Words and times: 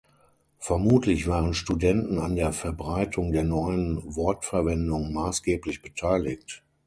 Vermutlich 0.57 1.27
waren 1.27 1.53
Studenten 1.53 2.17
an 2.17 2.35
der 2.35 2.53
Verbreitung 2.53 3.31
der 3.33 3.43
neuen 3.43 4.01
Wortverwendung 4.15 5.13
maßgeblich 5.13 5.83
beteiligt. 5.83 6.63